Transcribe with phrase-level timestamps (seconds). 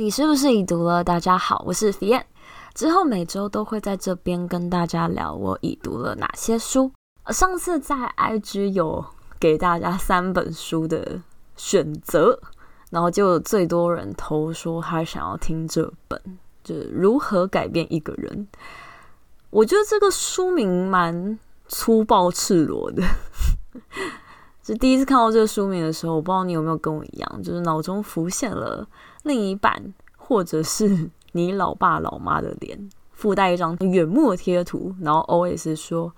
[0.00, 1.04] 你是不是已读了？
[1.04, 2.22] 大家好，我是 Fian。
[2.72, 6.90] 之后每周都会在这边跟大家聊我已读了哪些书。
[7.26, 9.04] 上次在 IG 有
[9.38, 11.20] 给大家三本书的
[11.54, 12.40] 选择，
[12.88, 16.18] 然后就最多人投说他想要听这本，
[16.64, 18.48] 就是如何改变一个人。
[19.50, 21.38] 我觉得这个书名蛮
[21.68, 23.02] 粗暴赤裸的。
[24.70, 28.86] 就第一次看到这个书名的时候，我不知道你有没有跟我一样，就是脑中浮现了
[29.24, 36.12] 另一半，或者是你老爸老妈的脸，附带一张远目贴图，然后 always 说：“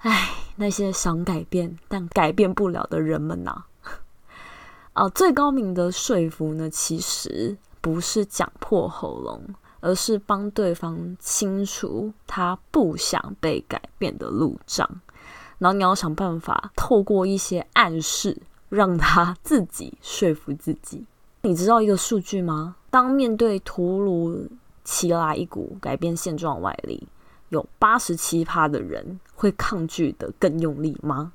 [0.00, 3.66] 哎，那些想改变但改变不了的人们呐、啊。”
[5.04, 9.42] 啊，最高明的说服呢，其实不是讲破喉咙，
[9.80, 14.88] 而是帮对方清除他不想被改变的路障。
[15.62, 18.36] 然后你要想办法透过一些暗示，
[18.68, 21.06] 让他自己说服自己。
[21.42, 22.74] 你知道一个数据吗？
[22.90, 24.48] 当面对突如
[24.82, 27.06] 其来一股改变现状外力，
[27.50, 31.30] 有八十七趴的人会抗拒得更用力吗？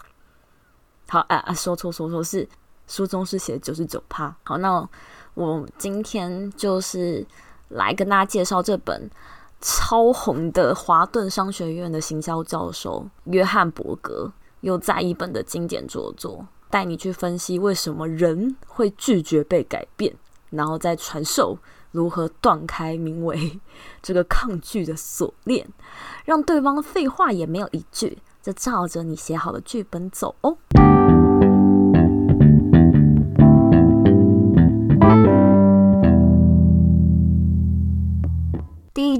[1.08, 2.46] 好，啊啊，说错说错，是
[2.86, 4.36] 书中是写九十九趴。
[4.44, 4.86] 好，那
[5.36, 7.26] 我今天就是
[7.70, 9.10] 来跟大家介绍这本。
[9.60, 20.16] 超红的华顿商学院的行销教授约翰伯格又在一本的经典著作，带你去分析为什么人会拒绝被改变，
[20.52, 21.58] 然后再传授
[21.92, 23.60] 如何断开名为
[24.02, 25.68] 这个抗拒的锁链，
[26.26, 30.58] 让对方废话也没有一句，就照着你写好的剧本走哦。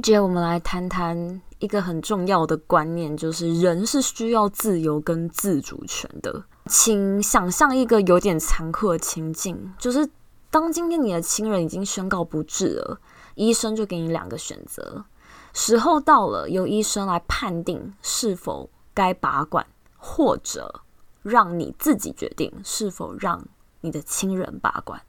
[0.08, 6.46] 节，我们来谈谈一个很重要的观念，就是人是需要自由跟自主权的。
[6.68, 10.10] 请想象一个有点残酷的情境，就是
[10.50, 13.02] 当今天你的亲人已经宣告不治了，
[13.36, 15.04] 医生就给你两个选择，
[15.52, 20.84] 时候到了，由医生来判定是否该拔管，或者
[21.22, 23.46] 让你自己决定是否让
[23.82, 25.02] 你的亲人拔管。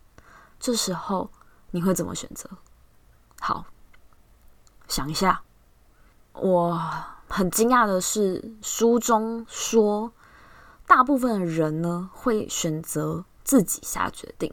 [0.59, 1.31] 这时候
[1.71, 2.51] 你会怎么选择？
[3.39, 3.65] 好。
[4.89, 5.43] 想一下，
[6.33, 6.81] 我
[7.29, 10.11] 很惊讶的是，书中说，
[10.87, 14.53] 大部分的人呢会选择自己下决定。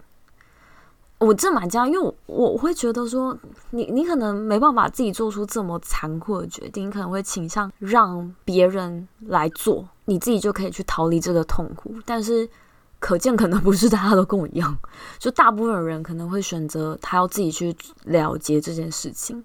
[1.18, 3.36] 我这蛮惊讶，因为我我会觉得说，
[3.70, 11.96] 你你可能没办法自己做出这么残酷的决定，你可能会倾向让别人来做，你自己就可以去逃离这个痛苦。
[12.06, 12.48] 但是，
[13.00, 14.78] 可见可能不是大家都跟我一样，
[15.18, 19.44] 就大部分人可能会选择他要自己去了结这件事情。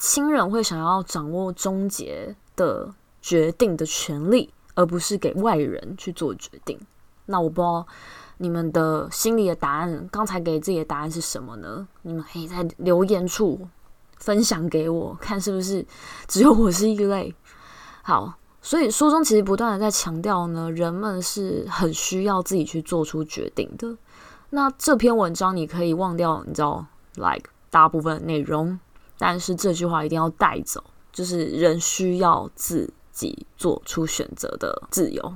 [0.00, 2.88] 亲人会想要掌握终结的
[3.20, 6.80] 决定的权利，而不是给外人去做决定。
[7.26, 7.86] 那我不知道
[8.38, 11.86] 你们的心里的答案，刚才给自己的答案是什么呢？
[12.00, 13.68] 你们可以在留言处
[14.16, 15.84] 分享给我，看是不是
[16.26, 17.34] 只有我是异类。
[18.02, 18.32] 好，
[18.62, 23.94] 所以书中其实不断的在强调呢，人们是很需要自己去做出决定的。
[24.48, 26.86] 那这篇文章你可以忘掉，你知道
[27.16, 28.80] ，like 大部分内容。
[29.22, 30.82] 但是这句话一定要带走，
[31.12, 35.34] 就是人需要自己做出选择的自由。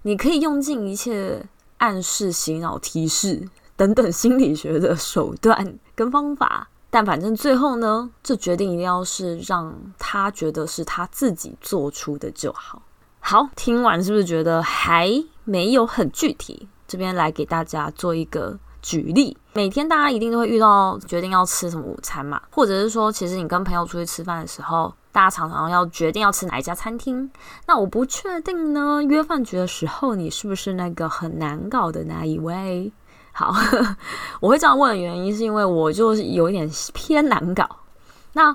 [0.00, 1.46] 你可以用尽一切
[1.76, 3.46] 暗示、洗脑、提示
[3.76, 12.80] 等等心理学的手段跟方法，但反正最后呢，这决定一定要是让他觉得是他自己做出的就好。
[13.20, 16.66] 好，听完是不是觉得还没有很具体？
[16.88, 18.58] 这边来给大家做一个。
[18.82, 27.30] 举例，每天大家一定都会遇到决定要吃什么午餐嘛，或者是说，其实你跟朋友出去吃饭的时候，大家常常要决定要吃哪一家餐厅。
[27.66, 32.92] 那我不确定呢，约饭局的时候，你是不是那个很难搞的那一位？
[33.32, 33.54] 好，
[34.40, 37.68] 我会这样问的原因，是因为我就是有一点偏难搞。
[38.34, 38.54] 那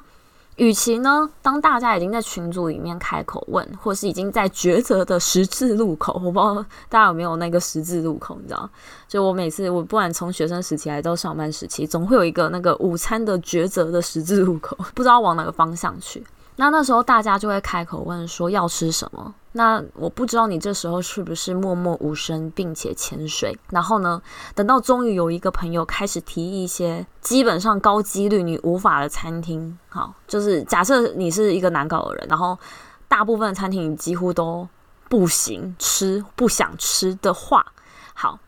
[0.57, 6.56] 与其呢，当大家已经在群组里面开口问，或是已经在抉择的十字路口，我不知道
[6.90, 8.68] 大家有没有那个十字路口，你知道？
[9.07, 16.24] 就我每次，我不管从学生时期还是到上班时期，总会有一个那个午餐的抉择的十字路口，不知道往哪个方向去。
[16.57, 19.33] 那那时候大家就会开口问说要吃什么。
[19.54, 23.57] 那我不知道你这时候是不是默默无声并且潜水。
[23.69, 24.21] 然后呢，
[24.54, 32.57] 等到终于有一个朋友开始提议一些基本上高几率你无法的餐厅，好，就是假设你是一个难搞的人，然后
[33.07, 34.68] 大部分餐厅你几乎都
[35.10, 37.65] 不行吃，不想吃的话，
[38.13, 38.39] 好，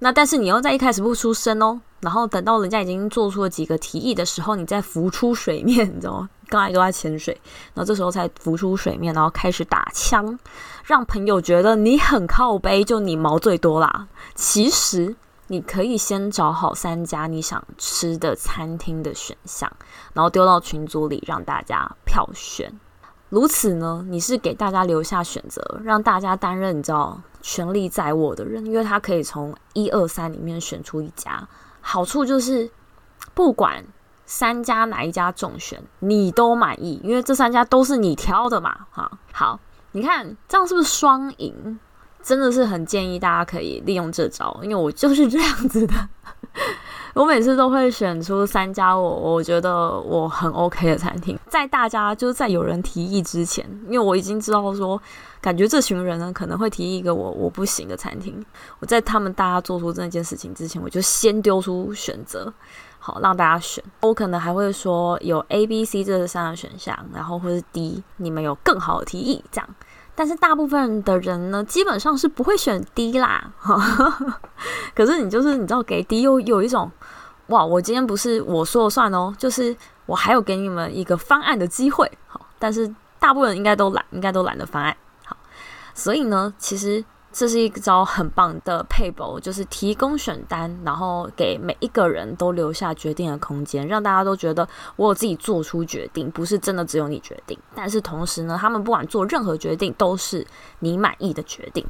[0.00, 6.30] 那但是你又在一开始不出声哦，然后等到人家已经做出了几个提议的时候，你再浮出水面，你知道吗？
[6.52, 7.32] 刚才都在潜水，
[7.72, 10.38] 然后这时候才浮出水面，然后开始打枪，
[10.84, 14.06] 让朋友觉得你很靠背，就你毛最多啦。
[14.34, 15.16] 其实
[15.46, 19.72] 你可以先找好三家你想吃的餐厅的选项，
[20.12, 22.70] 然后丢到群组里让大家票选。
[23.30, 31.48] 如此呢，你是给大家留下选择，让大家担任你知道权力在握的人，因为他可以从一二三里面选出一家。
[31.80, 32.70] 好处就是
[33.32, 33.82] 不管
[34.34, 38.74] 三家哪一家中选，你都满意，因为这三家都是你挑的嘛。
[38.90, 41.78] 哈，好，你看这样是不是双赢？
[42.22, 46.08] 真的是很建议大家可以利用这招，因为我就是这样子的。
[47.12, 54.98] 我每次都会选出三家我我觉得我很 OK 的餐厅，在大家就是在有人提议之前，因为我已经知道说，
[55.42, 58.42] 感觉这群人呢可能会提议一个我我不行的餐厅，
[58.78, 62.50] 我在他们大家做出这件事情之前，我就先丢出选择，
[63.04, 63.82] 好让大家选。
[64.00, 69.68] 我可能还会说有 A、B、C 这三个选项，然后或是 D，你们有更好的提议这样。
[70.14, 73.52] 但是大部分的人呢，基本上是不会选 D 啦。
[74.94, 76.88] 可是你就是你知道，给 D 又有一种
[77.48, 79.76] 哇，我今天不是我说了算哦，就是
[80.06, 82.08] 我还有给你们一个方案的机会。
[82.28, 84.96] 好，但是大部分人应该都懒，应该都懒得方案。
[85.24, 85.36] 好，
[85.92, 87.04] 所以呢，其实。
[87.32, 97.58] 这是一招很棒的撇步，就是提供选单，然后给每一个人都留下决定的空间，让大家都觉得我有自己做出决定，不是真的只有你决定。
[97.74, 100.46] 但是同时呢，他们不管做任何决定，都是
[100.78, 101.84] 你满意的决定。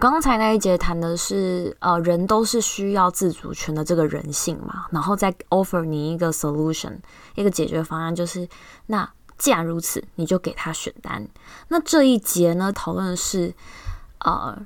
[0.00, 6.98] 刚才那一节谈的是，呃，人都是需要自主权的这个人性嘛，然后再 offer 你一个 solution，
[7.34, 8.48] 一个解决方案，就是
[8.86, 11.26] 那既然如此，你就给他选单。
[11.66, 13.52] 那这一节呢，讨论的是，
[14.20, 14.56] 呃，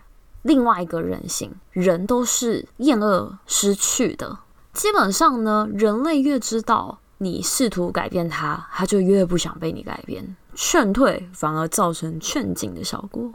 [0.43, 4.39] 另外一个人性，人都是厌恶失去的。
[4.75, 13.33] 基本上呢，人类越知道你试图改变他，他就越不想被你改变，劝退反而造成劝进的效果。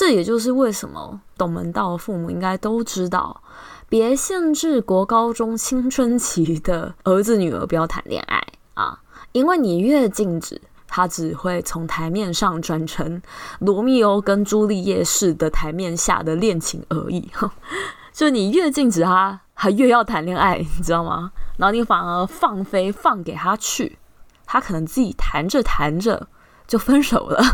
[0.00, 3.42] 这也就是为什么懂门道的父母应该都知道，
[3.86, 8.42] 别限制国高中青春期的儿子女儿不要谈恋爱
[8.72, 8.98] 啊，
[9.32, 10.58] 因为你越禁止，
[10.88, 13.20] 他只会从台面上转成
[13.58, 17.30] 罗密欧跟朱丽叶式的台面下的恋情而已。
[18.10, 21.30] 就你越禁止他，他越要谈恋爱，你知道吗？
[21.58, 23.98] 然后你反而放飞放给他去，
[24.46, 26.26] 他可能自己谈着谈着
[26.66, 27.44] 就分手了。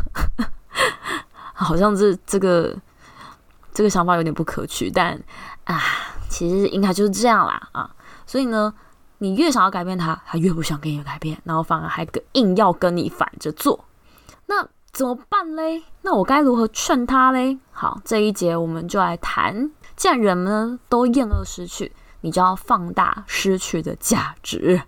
[1.57, 2.77] 好像这这个
[3.73, 5.19] 这个想法有点不可取，但
[5.65, 5.81] 啊，
[6.29, 7.91] 其实应该就是这样啦啊。
[8.27, 8.73] 所以呢，
[9.19, 13.87] 你越想要改变他，他越不想跟你改变，然后反而还硬要跟你反着做。
[14.47, 15.83] 那怎么办嘞？
[16.03, 17.59] 那我该如何劝他嘞？
[17.73, 19.71] 好，这一节我们就来谈。
[19.97, 24.83] 既然人们都厌恶失去，你就要放大失去的价值。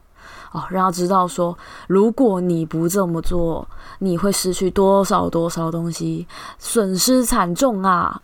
[0.53, 1.57] 哦，让他知道说，
[1.87, 3.69] 如果你不这么做，
[3.99, 6.27] 你会失去多少多少东西，
[6.59, 8.23] 损失惨重啊！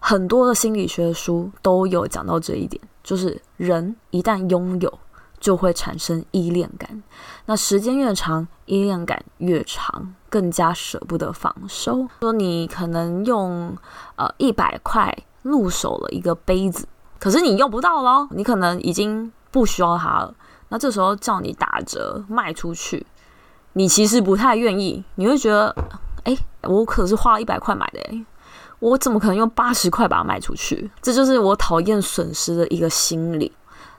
[0.00, 4.98] 很多的心理学书都有讲到这一点，就是人一旦拥有，
[5.38, 7.02] 就会产生依恋感。
[7.46, 12.08] 那时间越长，依恋感越长，更加舍不得放手。
[12.20, 13.76] 说你可能用
[14.16, 16.88] 呃一百块入手了一个杯子，
[17.20, 20.34] 可是你用不到咯，你可能已经不需要它了。
[20.72, 23.06] 那这时候叫你打折卖出去，
[23.74, 25.76] 你其实不太愿意，你会觉得，
[26.24, 28.24] 哎，我可是花了一百块买的，哎，
[28.78, 30.90] 我怎么可能用八十块把它卖出去？
[31.02, 33.52] 这就是我讨厌损失的一个心理。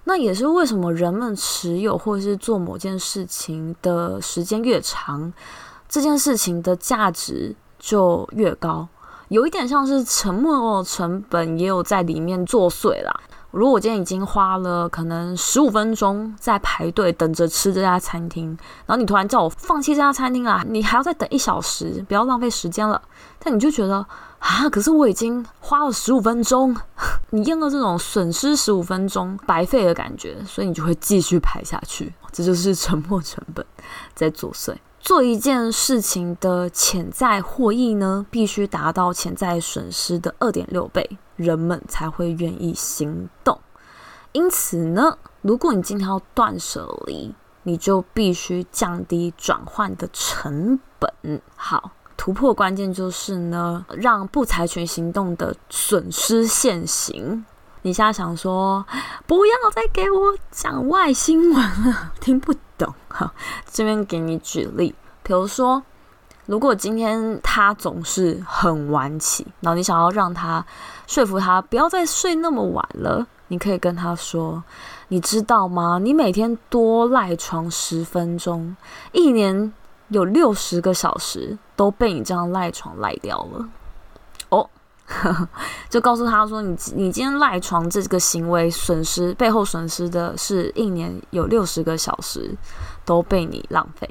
[0.06, 5.32] 那也是为什么人们持有或者是做某件事情的时间越长，
[5.88, 8.88] 这件事情的价值就越高。
[9.27, 13.13] 有一点像是沉没成本也有在里面作祟啦。
[13.54, 18.48] 如果我今天已经花了可能十五分钟在排队等着吃这家餐厅，
[18.88, 23.00] 然后你突然叫我放弃这家餐厅啊，你还要再等一小时，不要浪费时间了。
[23.38, 24.04] 但你就觉得
[24.40, 26.76] 啊，可是我已经花了十五分钟，
[27.30, 32.12] 你厌恶这种损失十五分钟白费的感觉，所以你就会继续排下去。
[32.32, 33.64] 这就是沉没成本
[34.16, 34.76] 在作祟。
[35.04, 41.18] 做一件事情的潜在获益呢，必须达到潜在损失的二点六倍。
[41.36, 43.60] 人们才会愿意行动。
[44.32, 51.42] 因此呢，如果你今天要断舍离，你就必须降低转换的成本。
[51.58, 57.46] 好，突破关键就是呢，让不采取行动的损失现形。
[57.82, 58.86] 你现在想说，
[59.28, 62.54] 不要再给我讲外新闻了，听不
[63.10, 63.32] 好，
[63.70, 65.84] 这边给你举例，比如说。
[66.46, 70.66] 如果今天他总是很晚起，然后你想要让他
[71.08, 74.62] 说服他不要再睡那么晚了，你可以跟他说
[75.08, 76.00] ：“你知道吗？
[76.04, 78.75] 你每天多赖床十分钟，
[79.13, 79.72] 一年
[80.10, 83.70] 有六十个小时都被你这样赖床赖掉了。
[84.50, 84.70] 哦，
[85.90, 92.56] 就告诉他说你，你你今天赖床这个行为损失背后损失的是一年有六十个小时
[93.06, 94.10] 都被你浪费。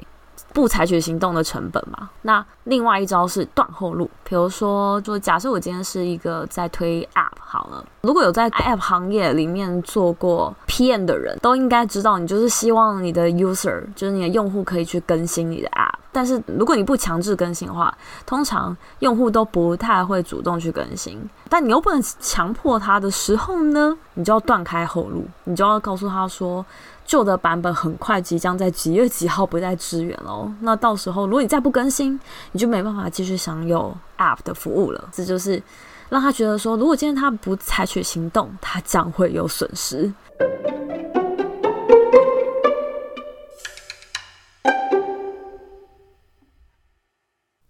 [0.53, 2.09] 不采取行动的成本嘛。
[2.21, 15.95] 那另外一招是断后路，比如说，就假设我今天是一个在推 App 好了，如果有在 App 行业里面做过 PM 的人，都应该知道，你就是希望你的 User，就是你的用户可以去更新你的 App。
[16.11, 17.91] 但是如果你不强制更新的话，
[18.23, 21.19] 通常用户都不太会主动去更新。
[21.49, 26.63] 但你又不能强迫他的时候呢，你就要断开后路，你就要告诉他说。
[27.05, 30.51] 旧的版本很快即将在几月几号不再支援喽。
[30.61, 32.19] 那到时候如果你再不更新，
[32.51, 35.09] 你就没办法继续享有 App 的服务了。
[35.11, 35.61] 这就是
[36.09, 40.13] 让他觉得说，如果今天他不采取行动，他将会有损失。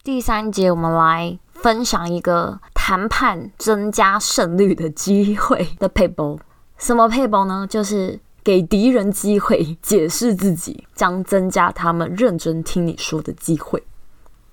[0.03, 6.39] 第三节，我们来分享一个谈判增加胜率的机会的撇步。
[6.77, 7.65] 什么撇步呢？
[7.69, 8.19] 就是。
[8.43, 13.81] 给敌人机会解释自己，将增加他们认真听你说的机会。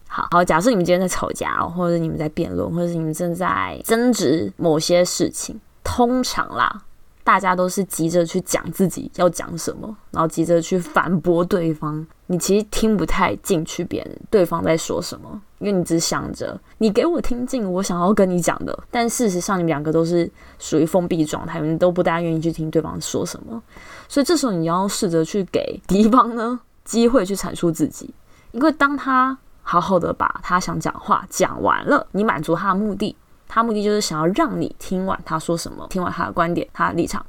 [0.06, 6.82] 好好，假设你们今天在吵架，或者你们在辩论，或者你们正在争执某些事情，通常啦。
[7.30, 12.04] 大家都是急着去讲自己要讲什么，然后急着去反驳对方。
[12.26, 18.76] 你其实听不太进去别人对方在说什么，因为你只想着你给我听进我想要跟你讲的。
[18.90, 23.62] 但事实上，你们两个都是属于封闭状态，你们都不大愿意去听对方说什么。
[24.08, 28.12] 所以这时候你要试着去给敌方呢 机会去阐述自己，
[28.50, 33.14] 因为当他好好的把他想讲话讲完了，你满足他的目的。
[33.52, 37.26] 他目的就是想要让你听完他说什么，听完他的观点、他的立场。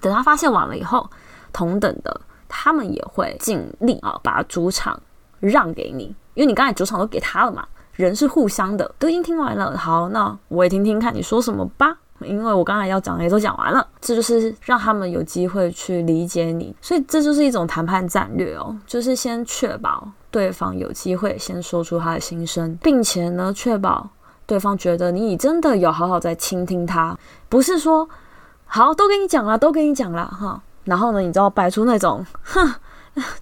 [0.00, 1.10] 等他发现完了以后，
[1.52, 5.00] 同等的，他们也会尽力啊，把主场
[5.40, 7.66] 让给你，因为你刚才主场都给他了嘛。
[7.94, 9.76] 人是互相的，都已经听完了。
[9.76, 13.86] 好，那我也听听看你说什么吧，因为我刚才要讲的也都讲完了。
[14.00, 24.08] 这就是让他们有机会去理解你，所以这就是一种谈判战略哦，就是先确保对方有机会先说出他的心声，并且呢，确保。
[24.52, 27.16] 对方觉得你真的有好好在倾听他，
[27.48, 28.06] 不是说
[28.66, 32.74] 好都跟你讲了，都跟你讲了哈，然后呢，你知道摆出那种哼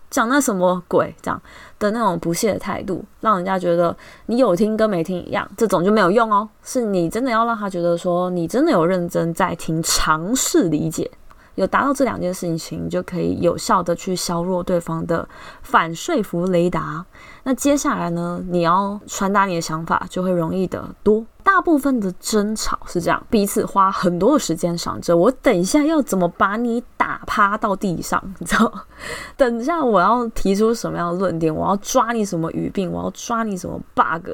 [0.08, 1.42] 讲那什么鬼这样
[1.80, 6.48] 的那种不屑的态度，让人家觉得你有听跟没听一样，这种就没有用哦。
[6.62, 11.10] 是你真的要让他觉得说你真的有认真在听，尝试理解。
[11.56, 15.28] 有达到这两件事情，你就可以有效的去削弱对方的
[15.62, 17.04] 反说服雷达。
[17.42, 21.24] 那接下来呢，你要传达你的想法，就会容易得多。
[21.42, 28.72] 大部分的争吵是这样，彼此花很多的时间想着，我等一下要怎么把你打趴到地上，你知道？
[29.36, 34.28] 等一下我要提出什么样的论点，我要抓你什么语病，我要抓你什么 bug，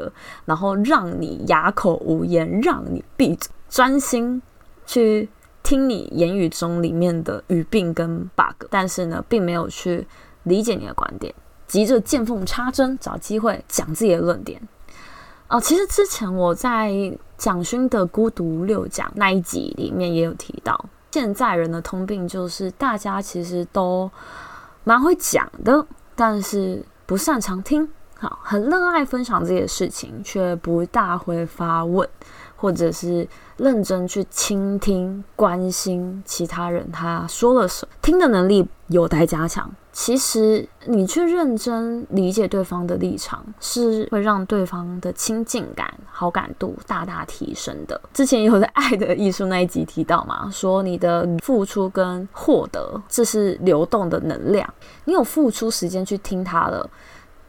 [0.44, 4.42] 然后让你哑口无言，让你闭嘴，专心
[4.84, 5.28] 去。
[5.66, 10.06] 听你言语中里面的语病跟 bug，但是呢，并没有去
[10.44, 11.34] 理解你的观点，
[11.66, 14.62] 急着见缝插针，找机会讲自己的论点。
[15.48, 16.94] 哦，其实之前我在
[17.36, 24.08] 蒋勋的《孤独六讲》那一集里面也有提到，现在人的通病就是大家其实都
[24.84, 27.88] 蛮会讲的，但是不擅长听。
[28.18, 32.08] 好，很热爱分享自己的事情，却不大会发问。
[32.56, 39.70] 或者是认真去倾听、关心其他人他说了什么，听的能力有待加强。
[39.92, 47.98] 其实你去认真理解对方的立场，是会让对方的亲近感、好感度大大提升的。
[48.12, 54.68] 之前有在《爱的艺术》那一集提到嘛，说你的付出跟获得，这是流动的能量。
[55.06, 56.86] 你有付出时间去听他了，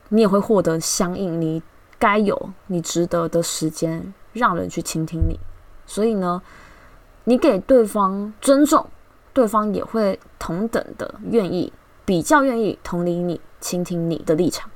[0.07, 1.61] 你也会获得相应你
[1.99, 4.13] 该有、你值得的时间。
[4.37, 5.37] 让人去倾听你，
[5.85, 6.41] 所以呢，
[7.25, 8.87] 你给对方尊重，
[9.33, 11.73] 对方也会同等的愿意，
[12.05, 14.69] 比较愿意同理你、倾听你的立场。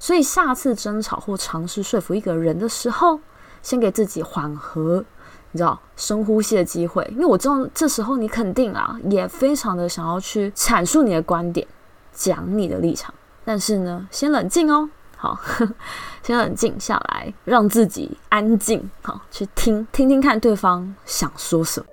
[0.00, 3.20] 所以下次争吵或尝试说服一个人的时候，
[3.62, 5.04] 先给自己缓和，
[5.52, 11.66] 你知道，深呼吸的机会，因为我知道这时候你肯定啊，也非常的想要去阐述你的观点，
[12.12, 14.90] 讲你的立场，但是呢，先冷静哦。
[15.24, 15.38] 好，
[16.22, 21.86] 先冷静下来，让自己安静，好，去听听听看对方想说什么。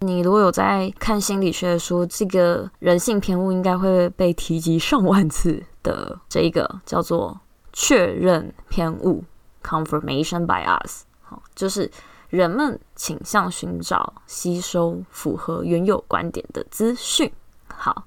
[0.00, 7.38] 你如果有在看心理学的书，这个人性偏误应该会被提及上万次的这一个叫做
[7.74, 9.22] 确认偏误
[9.62, 11.02] （confirmation bias）。
[11.20, 11.90] 好，就是。
[12.32, 17.30] 人们倾向寻找吸收符合原有观点的资讯。
[17.76, 18.04] 好，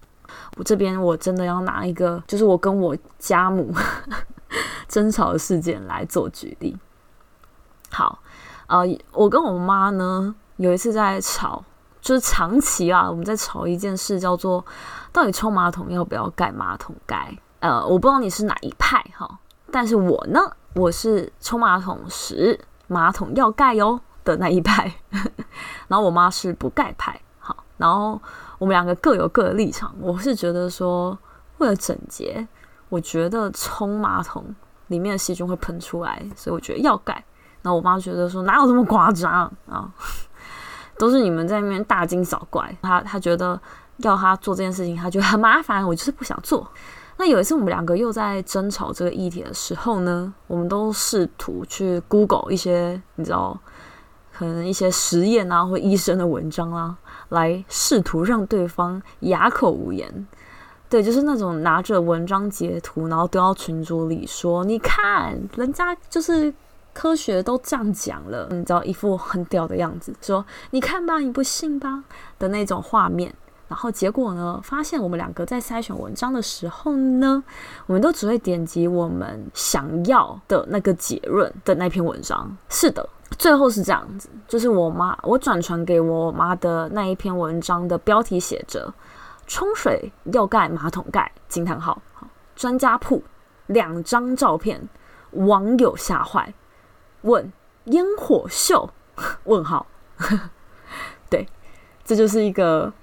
[0.57, 3.71] 我这边我真的要拿一个，就是我跟我家母
[4.89, 6.75] 争吵的事件来做举例。
[7.91, 8.17] 好，
[8.65, 11.63] 呃，我跟我妈呢有一次在吵，
[12.01, 14.65] 就是长期啊，我们在吵一件事，叫做
[15.13, 17.37] 到底冲马桶要不要盖马桶盖？
[17.59, 19.37] 呃，我不知道你是哪一派哈，
[19.71, 20.39] 但是我呢，
[20.73, 24.91] 我是冲马桶时马桶要盖哟的那一派，
[25.87, 27.17] 然后我妈是不盖派。
[27.39, 28.19] 好，然后
[28.57, 29.95] 我们两个各有各的立场。
[30.01, 31.17] 我是觉得说，
[31.59, 32.45] 为了整洁，
[32.89, 34.43] 我觉得冲马桶
[34.87, 37.13] 里面的细菌会喷出来，所以我觉得要盖。
[37.61, 39.89] 然后我妈觉得说，哪有这么夸张啊？
[40.97, 42.75] 都是你们在那边大惊小怪。
[42.81, 43.59] 她她觉得
[43.97, 46.67] 要她做这件事情，她觉得很麻烦，我就是不想做。
[47.17, 53.55] 那有一次我们两个又在争吵这个议题的时候呢，我们都试图去 Google 一些，你知道。
[54.37, 56.97] 可能一些实验啊，或医生的文章啊，
[57.29, 60.27] 来试图让对方哑口无言。
[60.89, 66.53] 对，就是那种拿着文章截图，然后丢到群组里说：“你看，人家就是
[66.93, 72.03] 科学都这样讲了。”你知道，一副很屌的样子，说：“你看吧，你不信吧？”
[72.37, 73.33] 的那种画面。
[73.67, 77.43] 然后结果呢，发现我们两个在筛选文章的时候呢，
[77.87, 82.55] 我们都只会点击我们想要的那个结论的那篇文章。
[82.69, 83.09] 是的。
[83.37, 88.93] 最后是这样子，就是我妈我转传给我妈的那一篇文章的标题写着
[89.47, 92.01] “冲水要盖马桶盖”惊叹号，
[92.55, 93.21] 专家铺
[93.67, 94.87] 两张照片，
[95.31, 96.53] 网友吓坏，
[97.21, 97.51] 问
[97.85, 98.89] 烟火秀
[99.45, 99.85] 问号，
[101.29, 101.47] 对，
[102.03, 102.93] 这就是一个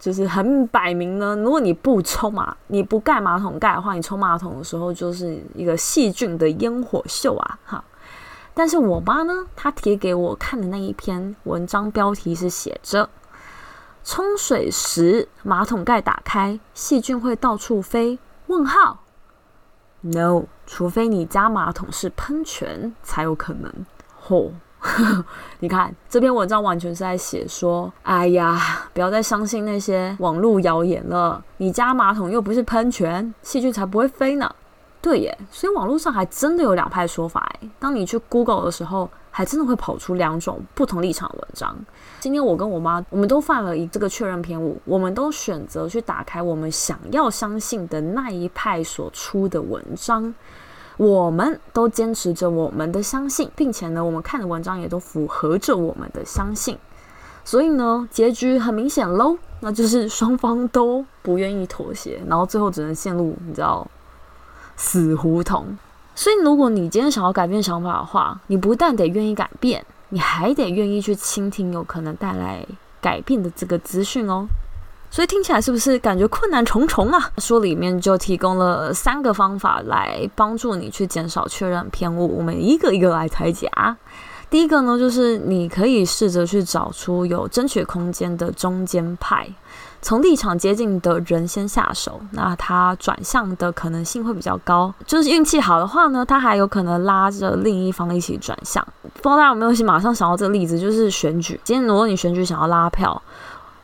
[0.00, 7.84] 就是很摆明呢，如果你不冲马你不盖马桶盖的话，你冲马桶的时候就是一个细菌的烟火秀啊，哈。
[8.58, 13.08] 但是我妈呢，她贴给我看的那一篇文章标题是写着
[14.02, 18.18] “冲水时马桶盖打开，细菌会到处飞”。
[18.48, 19.04] 问号
[20.00, 23.72] ？No，除非你家马桶是喷泉才有可能。
[24.26, 24.50] 嚯、oh.
[25.60, 31.40] 你看这篇文章完全是在写说，哎呀，不要再相信那些网络谣言了。
[31.58, 34.52] 你家马桶又不是喷泉，细菌才不会飞呢。
[35.00, 37.70] 对耶，所以网络上还真的有两派说法诶。
[37.78, 41.76] 当你去 Google 的时候，还真的会跑出两种不同立场的文章。
[42.18, 50.34] 今天我跟我妈，我们都犯了一这个确认偏误，我们都选择去打开我们想要相信的那一派所出的文章，
[50.96, 56.76] 我们都坚持着我们的相信，并且呢，我们看的文章也都符合着我们的相信。
[57.44, 63.86] 所以呢，结局很明显喽，那就是双方都不愿意妥协，然后最后只能陷入你知道。
[64.78, 65.76] 死胡同，
[66.14, 72.64] 所以如果你今天想要改变想法的话，你不但得愿意改变，你还得愿意去倾听有可能带来
[73.00, 74.46] 改变的这个资讯哦。
[75.10, 77.30] 所以听起来是不是感觉困难重重啊？
[77.38, 83.96] 书里面就提供了三个方法来帮助你去减少确认偏误，我们一个一个来拆解啊。
[84.50, 89.46] 第一个呢，就是你可以试着去找出有争取空间的中间派。
[90.00, 94.92] 从立场接近的人先下手，那他转向的可能性会比较高。
[95.06, 98.86] 就是运气好的话呢，他还有可能拉着另一方一起转向。
[99.02, 101.60] 不知道大家有没有马上想到这个例子，就是选举。
[101.64, 103.20] 今天如果你选举想要拉票，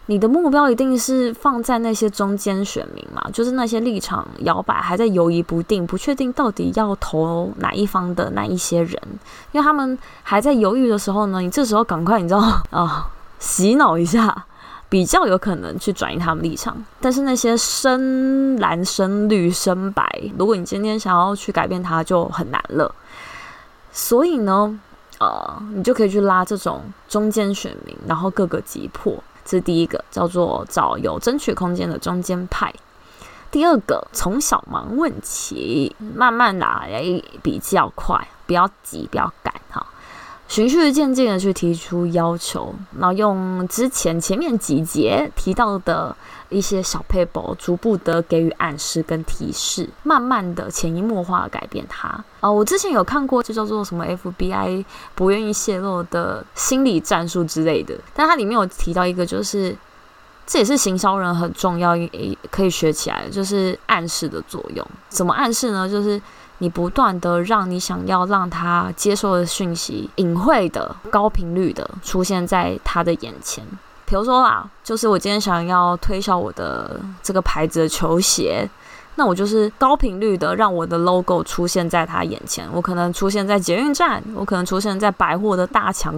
[0.06, 9.00] 你的目标一定是放在那些中间选民嘛，就是那些立场摇摆、还在犹豫不定、不确定到底要投哪一方的那一些人，
[9.50, 14.44] 因为他们还在犹豫的时候呢，你这时候赶快，你知道啊、 洗脑一下。
[14.88, 22.94] 比较有可能去转移他们立场，但是那些深蓝、深绿、深白，如果你今天想要去改变它，就很难了。
[23.92, 24.78] 所以呢，
[25.18, 29.14] 呃，你就可以去拉这种中间选民，然后各个击破。
[29.44, 32.72] 这是第一个，叫做找有争取空间的中间派。
[33.50, 37.02] 第二个，从小忙问起，慢慢来
[37.42, 39.86] 比较快，不要急，不要赶，哈。
[40.54, 46.14] 循序渐进的去提出要求，然后用之前前面几节提到的
[46.48, 52.24] 一些小撇步，逐步的给予暗示跟提示，慢慢的潜移默化改变它。
[52.38, 54.84] 啊、我之前有看过，就叫做什么 FBI
[55.16, 59.76] 不愿意泄露的心理战术之类的，但它里面有提到一个，就是
[60.46, 64.86] 这也是行销人很重要，也可以学起来，就是暗示的作用。
[65.08, 65.88] 怎么暗示呢？
[65.88, 66.22] 就是。
[66.58, 73.64] 你不断的让你想要让他接受的讯息隐晦的、高频率的出现在他的眼前。
[74.06, 78.68] 比如说啦，就是我今天想要推销我的这个牌子的球鞋，
[79.16, 82.68] 那我就是高频率的让我的 logo 出现在他眼前。
[82.72, 86.12] 我可能出现在捷运站，我可能出现在百货的大墙，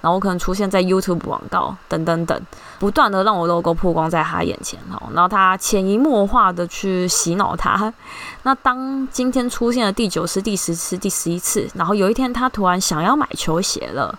[0.00, 2.40] 然后我可能出现在 YouTube 广告等等等，
[2.78, 7.92] 不断的让我 logo 曝光在他眼前，哈，然后他潜移默化的去洗脑他。
[8.42, 14.18] 那当今天出现了第九次、第十次、第十一次，然后有一天他突然想要买球鞋了，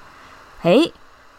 [0.62, 0.94] 诶，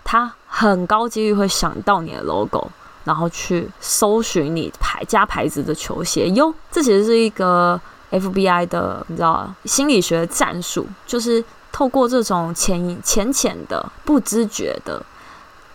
[0.04, 2.68] 他很高几率会想到你的 logo。
[3.04, 15.04] 然后去搜寻你牌加牌子的球鞋哟，这其实是一个 FBI 的，你知道心理学战术，就是透过这种浅浅浅的、不知觉的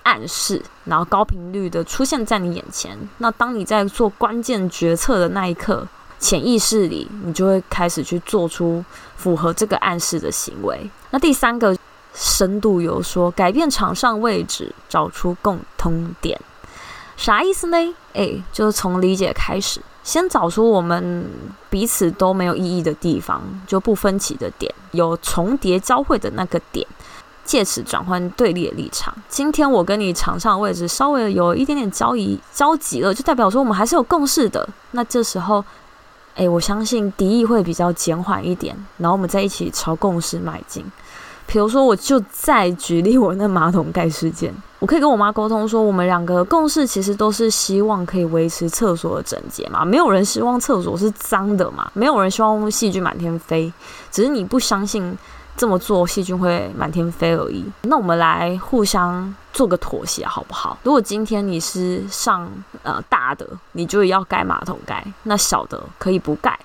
[0.04, 2.98] 暗示，然后高频率的出现在你眼前。
[3.20, 5.88] 那当你在做关键决策的那一刻，
[6.18, 8.84] 潜意识里你就会开始去做出
[9.16, 10.90] 符合这个暗示的行为。
[11.12, 11.78] 那第三个
[12.14, 16.40] 深度游说，改变场上位置，找出共通点。
[17.20, 17.78] 啥意思呢？
[18.14, 21.30] 诶，就是从理解开始，先找出我们
[21.70, 26.88] 彼此都没有意义的地方，就不分歧的点，有重叠交汇的那个点，
[27.44, 29.14] 借此转换对立的立场。
[29.28, 34.68] 今天我跟你场上位置稍微有一点点交易交集了，就代表说我们还是有共识的。
[34.92, 35.62] 那这时候，
[36.36, 40.86] 诶，我相信敌意会比较减缓一点，然后我们再一起朝共识迈进。
[41.52, 53.74] 比如说，我就再举例我那马桶盖事件， 我可以跟我妈沟通说，我们两个共识其实都是希望可以维持厕所的整洁嘛，没有人希望厕所是脏的嘛，没有人希望细菌满天飞，
[54.12, 55.18] 只是你不相信
[55.58, 57.66] 这么做细菌会满天飞而已。
[57.82, 60.78] 那我们来互相做个妥协好不好？
[60.84, 62.48] 如果今天你是上
[62.84, 66.58] 呃大的，你就要盖马桶盖，那小的可以不盖。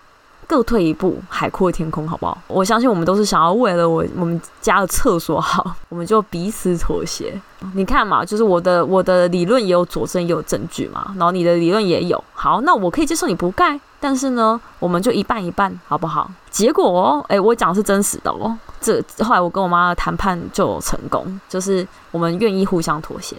[0.54, 2.38] 各退一步，海阔天空，好不好？
[2.46, 7.34] 我相信我们都是想要为了我我们家的厕所好，我们就彼此妥协。
[7.74, 11.12] 你看嘛，就是我的我的理论也有佐证，也有证据嘛。
[11.16, 16.30] 然后你的理论也有，好，那我可以接受你不盖，但是呢，我们就一半一半，好不好？
[16.52, 18.56] 结果哦，诶，我讲的是真实的哦。
[18.80, 23.34] 这后来我跟我妈的谈判就成功，就是我们愿意互相妥协。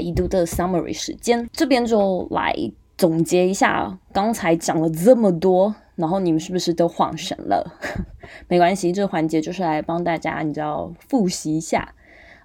[0.00, 2.54] 已读的 summary 时间，这边就来
[2.96, 7.64] 总结一下刚才讲了这么多，然后你们是不是都恍神了？
[8.48, 11.94] 没关系，这个环节就是来帮大家，你知道复习一下。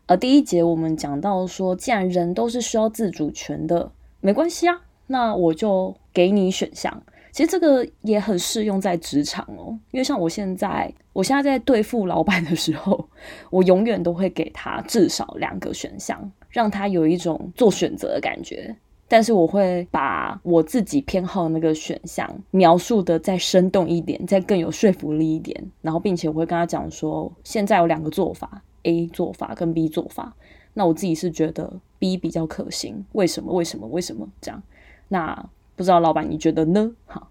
[0.07, 7.03] 呃，第一节我们讲到说，既然人都是需要自主权的，没关系啊，那我就给你选项。
[7.33, 13.07] 其实这个也很适用在职场哦，因为像我现在，我现在在对付老板的时候，
[13.51, 16.31] 我永远都会给他至少两个选项。
[16.57, 18.75] 让他有一种做选择的感觉，
[19.07, 30.35] 但是我会把我自己偏好的那个选项描述的再生动一点，再更有说服力一点，然后并且我会跟他讲说，现在有两个做法，A 做法跟 B 做法，
[30.73, 33.53] 那我自己是觉得 B 比较可行，为什么？
[33.53, 33.85] 为什么？
[33.89, 34.27] 为什么？
[34.41, 34.63] 这样？
[35.09, 36.91] 那不知道老板你觉得呢？
[37.05, 37.29] 好。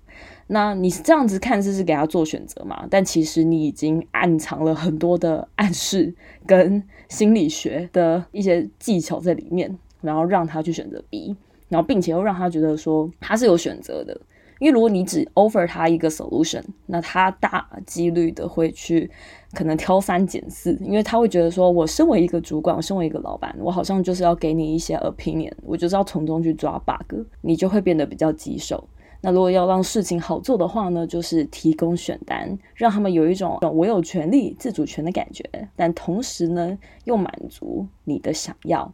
[0.49, 2.87] 那你这样子看，是是给他做选择嘛？
[2.89, 6.15] 但其实你已经暗藏了很多的暗示
[6.47, 11.37] 跟心理学的一些技巧在里面，然后让他去选择 B，
[11.69, 14.21] 然后并且又让他觉得说他是有选择的。
[14.59, 19.11] 因为如果你只 offer 他一个 solution，那他大几率的会去
[19.53, 28.89] 可能挑三拣四，因为他会觉得说，我身为一个主管，我身为一个老板，我好像就是要给你一些 opinion，我就是要从中去抓 bug，你就会变得比较棘手。
[29.23, 38.93] 那如果要让事情好做的话呢，就是提供选单，让他们有一种我有权利、自主权的感觉，但同时呢，又满足你的想要，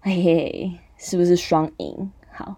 [0.00, 2.10] 嘿嘿，是不是双赢？
[2.30, 2.56] 好，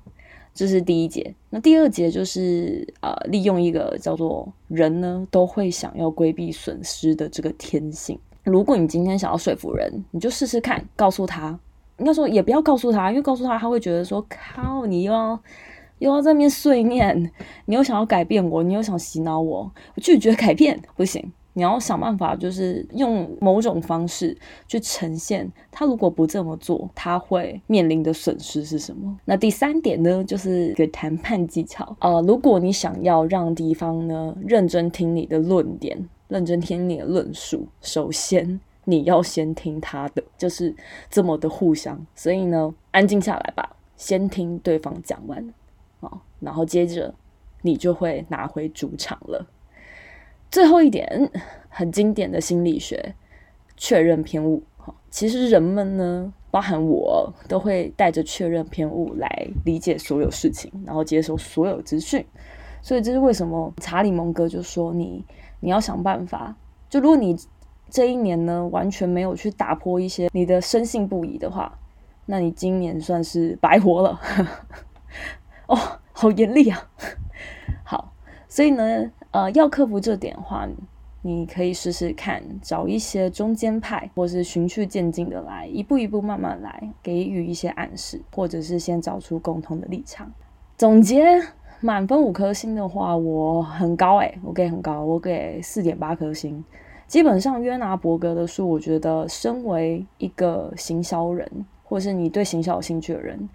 [0.55, 1.35] 这是第一节。
[1.51, 8.17] 那第二节就是呃，利用一个叫做人呢都会想要规避损失的这个天性。
[8.45, 11.59] 如果你今天想要说服人，你就试试看，告诉他，
[11.99, 15.41] 应该说也不要告诉他，因为告诉他他会觉得说靠，你又要。
[15.99, 17.31] 又要在那边碎念，
[17.65, 21.33] 你又想要改变我，你又想洗脑我，我拒绝改变，不行。
[21.55, 24.37] 你要想办法，就是用某种方式
[24.69, 29.19] 去呈现他如果不这么做，他会面临的损失是什么。
[29.25, 31.97] 那第三点呢，就是一个谈判技巧。
[32.01, 35.97] 呃，如果你想要让敌方呢认真听你的论点，
[36.29, 40.75] 认真听你的论述，首先你要先听他的，就是
[41.09, 41.99] 这么的互相。
[42.15, 45.55] 所以呢，安静下来吧，先听对方讲完。
[46.41, 47.15] 然后接着
[47.63, 49.47] 你就会拿回主场了。
[50.51, 51.31] 最后一点
[51.69, 53.15] 很经典的心理学，
[53.77, 54.63] 确认偏误。
[55.11, 62.25] 其实人们呢，包含我，都会带着确认偏误来理解所有事情，然后接受所有资讯。
[62.83, 65.25] 所以这是为什么查理蒙格就说你
[65.59, 66.55] 你要想办法，
[66.89, 67.37] 就如果你
[67.91, 71.77] 这一年呢，完全没有去打破一些你的深信不疑的话，
[72.27, 74.21] 那你今年算是白活了。
[75.67, 75.77] 哦，
[76.13, 76.89] 好严厉啊！
[77.85, 78.13] 好，
[78.49, 80.67] 所以呢，呃，要克服这点的话，
[81.23, 90.33] 你可以试试看，找一些中间派，或是循序渐进的来，一步一步慢慢来，给予一些暗示，或者是先找出共同的立场。
[90.77, 91.43] 总结，
[91.81, 96.65] 满分五颗星的话，我很高诶，我给很高，我给四点八颗星。
[97.09, 101.49] 基本上，约拿伯格的书，我觉得身为一个行销人，
[101.85, 103.49] 或是你对行销有兴趣的人，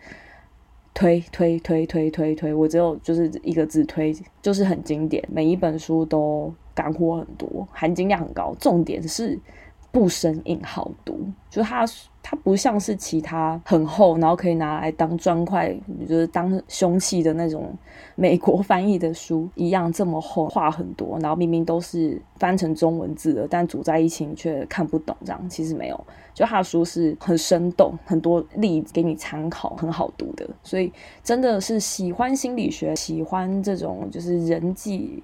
[0.94, 6.54] 推推推推推推，我只有就是一个字推，就是很经典，每一本书都。
[6.74, 9.38] 干货很多，含金量很高，重点是
[9.92, 11.30] 不生硬，好读。
[11.50, 11.86] 就它，
[12.24, 15.76] 它不像是其他很厚，然后可以拿来当砖块，
[16.08, 17.74] 就是当凶器的那种
[18.16, 25.16] 美国 翻译的书一样这么厚，话很多，然后明明都是翻成中文字的，但组在一起你却看不懂。
[25.26, 30.48] 这样其实没有，就他的书是很生动，很多例给你参考，很好读的。
[30.64, 30.92] 所以
[31.24, 35.24] 真的是喜欢心理学，喜欢这种就是人际。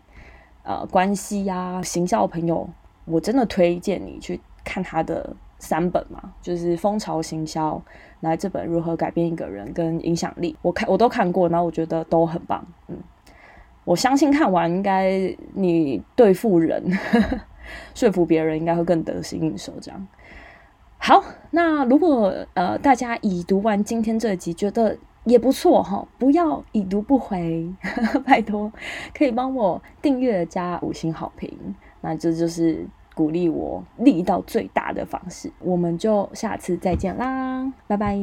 [0.70, 2.70] 呃，关系呀、啊，行销朋友，
[3.06, 7.76] 我真的推荐你去看他的三本嘛，就是《蜂巢行销》，
[8.22, 12.66] 来这本《如何改变一个人》跟《影响力》，我看我都看过，然后我觉得都很棒。
[12.88, 12.98] 嗯，
[13.86, 17.40] 我相信看完应该你对付人、呵 呵
[17.94, 19.74] 说服别人应该会更得心应手。
[19.82, 20.08] 这样
[20.98, 24.98] 好，那如果呃大家已读完今天这集，觉得。
[25.28, 27.70] 也不错哈，不要已读不回，
[28.26, 28.72] 拜托，
[29.14, 32.88] 可以帮我订阅加五星好评，那这就是
[33.18, 35.52] 鼓励我力到最大的方式。
[35.60, 38.16] 我们就下次再见啦，拜拜。